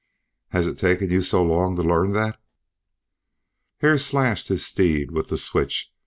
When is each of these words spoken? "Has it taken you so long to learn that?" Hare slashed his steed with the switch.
"Has 0.49 0.65
it 0.65 0.79
taken 0.79 1.11
you 1.11 1.21
so 1.21 1.43
long 1.43 1.75
to 1.75 1.83
learn 1.83 2.13
that?" 2.13 2.39
Hare 3.81 3.99
slashed 3.99 4.47
his 4.47 4.65
steed 4.65 5.11
with 5.11 5.27
the 5.27 5.37
switch. 5.37 5.91